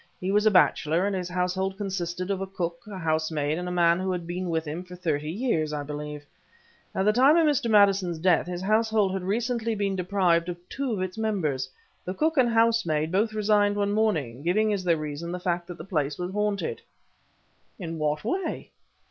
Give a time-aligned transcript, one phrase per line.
[0.19, 3.71] He was a bachelor, and his household consisted of a cook, a housemaid, and a
[3.71, 6.25] man who had been with him for thirty years, I believe.
[6.95, 7.69] At the time of Mr.
[7.69, 11.69] Maddison's death, his household had recently been deprived of two of its members.
[12.03, 15.77] The cook and housemaid both resigned one morning, giving as their reason the fact that
[15.77, 16.81] the place was haunted."
[17.77, 18.71] "In what way?"